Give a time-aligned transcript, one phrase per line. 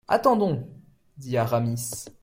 [0.07, 0.67] Attendons,
[1.17, 2.05] dit Aramis.